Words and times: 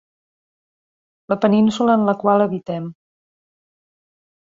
La 1.35 1.37
península 1.45 1.99
en 2.01 2.09
la 2.09 2.19
qual 2.25 2.49
habitem. 2.49 2.91